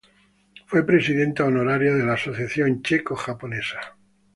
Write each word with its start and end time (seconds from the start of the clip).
Fue 0.65 0.83
Presidenta 0.83 1.45
Honoraria 1.45 1.93
de 1.93 2.03
la 2.03 2.13
Asociación 2.13 2.81
Checo-Japonesa. 2.81 3.97